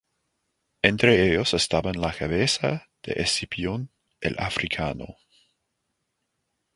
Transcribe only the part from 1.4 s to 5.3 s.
estaban la cabeza de Escipión el Africano.